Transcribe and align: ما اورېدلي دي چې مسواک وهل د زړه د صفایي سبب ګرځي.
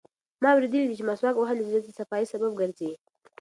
ما 0.43 0.49
اورېدلي 0.53 0.83
دي 0.87 0.95
چې 0.99 1.07
مسواک 1.09 1.35
وهل 1.37 1.57
د 1.59 1.65
زړه 1.71 1.79
د 1.83 1.89
صفایي 1.99 2.25
سبب 2.33 2.51
ګرځي. 2.61 2.91